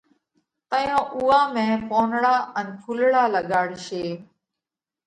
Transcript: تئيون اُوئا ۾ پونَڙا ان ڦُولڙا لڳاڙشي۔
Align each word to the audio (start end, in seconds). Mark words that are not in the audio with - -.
تئيون 0.69 1.01
اُوئا 1.15 1.41
۾ 1.55 1.65
پونَڙا 1.87 2.35
ان 2.57 2.67
ڦُولڙا 2.81 3.23
لڳاڙشي۔ 3.33 4.05